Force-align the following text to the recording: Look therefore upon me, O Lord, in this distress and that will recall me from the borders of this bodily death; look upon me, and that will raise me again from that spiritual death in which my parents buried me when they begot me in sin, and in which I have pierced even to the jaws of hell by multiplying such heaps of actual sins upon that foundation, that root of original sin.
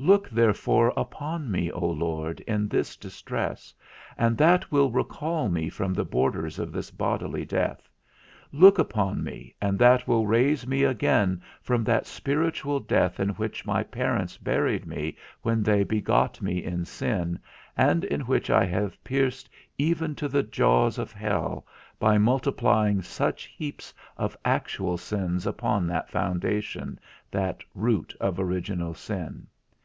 Look 0.00 0.30
therefore 0.30 0.92
upon 0.96 1.50
me, 1.50 1.72
O 1.72 1.84
Lord, 1.84 2.38
in 2.42 2.68
this 2.68 2.94
distress 2.94 3.74
and 4.16 4.38
that 4.38 4.70
will 4.70 4.92
recall 4.92 5.48
me 5.48 5.68
from 5.68 5.92
the 5.92 6.04
borders 6.04 6.60
of 6.60 6.70
this 6.70 6.92
bodily 6.92 7.44
death; 7.44 7.88
look 8.52 8.78
upon 8.78 9.24
me, 9.24 9.56
and 9.60 9.76
that 9.80 10.06
will 10.06 10.24
raise 10.24 10.68
me 10.68 10.84
again 10.84 11.42
from 11.62 11.82
that 11.82 12.06
spiritual 12.06 12.78
death 12.78 13.18
in 13.18 13.30
which 13.30 13.66
my 13.66 13.82
parents 13.82 14.36
buried 14.36 14.86
me 14.86 15.16
when 15.42 15.64
they 15.64 15.82
begot 15.82 16.40
me 16.40 16.62
in 16.62 16.84
sin, 16.84 17.36
and 17.76 18.04
in 18.04 18.20
which 18.20 18.50
I 18.50 18.66
have 18.66 19.02
pierced 19.02 19.48
even 19.78 20.14
to 20.14 20.28
the 20.28 20.44
jaws 20.44 20.98
of 20.98 21.10
hell 21.10 21.66
by 21.98 22.18
multiplying 22.18 23.02
such 23.02 23.46
heaps 23.46 23.92
of 24.16 24.36
actual 24.44 24.96
sins 24.96 25.44
upon 25.44 25.88
that 25.88 26.08
foundation, 26.08 27.00
that 27.32 27.64
root 27.74 28.14
of 28.20 28.38
original 28.38 28.94
sin. 28.94 29.48